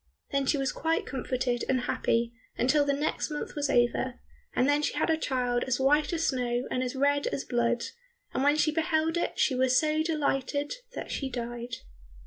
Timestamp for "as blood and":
7.27-8.41